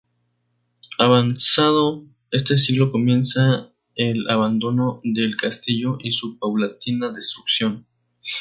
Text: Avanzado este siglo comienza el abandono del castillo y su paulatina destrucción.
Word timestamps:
Avanzado 0.97 2.05
este 2.31 2.57
siglo 2.57 2.91
comienza 2.91 3.69
el 3.93 4.27
abandono 4.31 4.99
del 5.03 5.35
castillo 5.37 5.99
y 5.99 6.11
su 6.11 6.39
paulatina 6.39 7.11
destrucción. 7.11 7.85